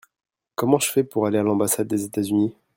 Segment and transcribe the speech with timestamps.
[0.55, 2.55] Comment je fais pour aller à l'ambassade des États-Unis?